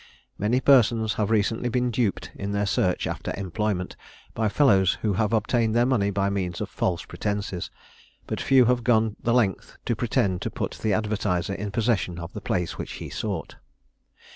[0.39, 3.95] Many persons have recently been duped in their search after employment,
[4.33, 7.69] by fellows who have obtained their money by means of false pretences;
[8.25, 12.33] but few have gone the length to pretend to put the advertiser in possession of
[12.33, 13.57] the place which he sought.